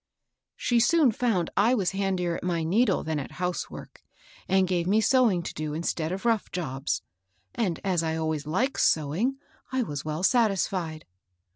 "She 0.55 0.79
soon 0.79 1.11
found 1.11 1.51
I 1.55 1.75
was 1.75 1.91
handier 1.91 2.35
at 2.35 2.43
my 2.43 2.63
needle 2.63 3.03
than 3.03 3.19
at 3.19 3.33
housework, 3.33 4.01
and 4.47 4.67
gave 4.67 4.87
me 4.87 4.99
sewing 4.99 5.43
to 5.43 5.53
do 5.53 5.75
in 5.75 5.83
stead 5.83 6.11
of 6.11 6.25
rough 6.25 6.51
jobs; 6.51 7.03
and, 7.53 7.79
as 7.83 8.01
I 8.01 8.15
always 8.15 8.47
liked 8.47 8.79
sew 8.79 9.13
ing, 9.13 9.37
I 9.71 9.83
was 9.83 10.03
well 10.03 10.23
satisfied. 10.23 11.05